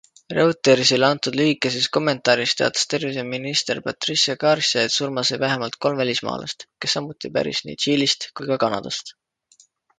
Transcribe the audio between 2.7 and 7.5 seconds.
terviseminister Patricia Garcia, et surma sai vähemalt kolm välismaalast, kes samuti